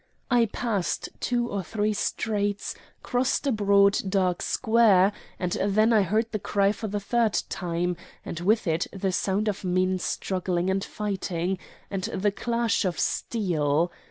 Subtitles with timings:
[0.31, 6.31] I passed two or three streets, crossed a broad, dark square, and then I heard
[6.31, 10.83] the cry for the third time, and with it the sound of men struggling and
[10.83, 11.59] fighting,
[11.91, 13.91] and the clash of steel.